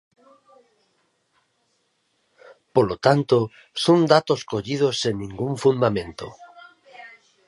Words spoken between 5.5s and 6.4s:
fundamento.